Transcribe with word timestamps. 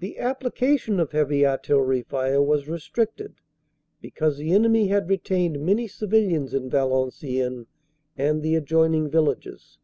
"The 0.00 0.18
application 0.18 0.98
of 0.98 1.12
Heavy 1.12 1.46
Artillery 1.46 2.02
fire 2.02 2.42
was 2.42 2.66
restricted 2.66 3.36
because 4.00 4.36
the 4.36 4.50
enemy 4.52 4.88
had 4.88 5.08
retained 5.08 5.64
many 5.64 5.86
civilians 5.86 6.52
in 6.54 6.68
Valenciennes 6.68 7.68
and 8.16 8.42
the 8.42 8.56
adjoining 8.56 9.08
villages. 9.08 9.78